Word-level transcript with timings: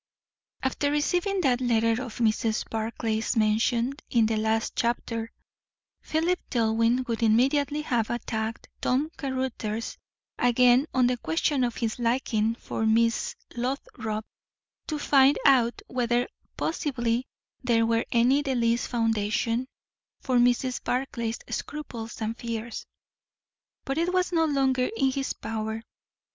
After 0.63 0.89
receiving 0.89 1.41
that 1.41 1.61
letter 1.61 2.01
of 2.01 2.17
Mrs. 2.17 2.67
Barclay's 2.67 3.37
mentioned 3.37 4.01
in 4.09 4.25
the 4.25 4.35
last 4.35 4.73
chapter, 4.75 5.31
Philip 6.01 6.39
Dillwyn 6.49 7.07
would 7.07 7.21
immediately 7.21 7.83
have 7.83 8.09
attacked 8.09 8.67
Tom 8.81 9.11
Caruthers 9.15 9.99
again 10.39 10.87
on 10.91 11.05
the 11.05 11.17
question 11.17 11.63
of 11.63 11.75
his 11.75 11.99
liking 11.99 12.55
for 12.55 12.83
Miss 12.87 13.35
Lothrop, 13.55 14.25
to 14.87 14.97
find 14.97 15.37
out 15.45 15.83
whether 15.85 16.27
possibly 16.57 17.27
there 17.63 17.85
were 17.85 18.05
any 18.11 18.41
the 18.41 18.55
least 18.55 18.87
foundation 18.87 19.67
for 20.19 20.39
Mrs. 20.39 20.83
Barclay's 20.83 21.37
scruples 21.51 22.19
and 22.23 22.35
fears. 22.35 22.87
But 23.85 23.99
it 23.99 24.11
was 24.11 24.31
no 24.31 24.45
longer 24.45 24.89
in 24.97 25.11
his 25.11 25.33
power. 25.33 25.83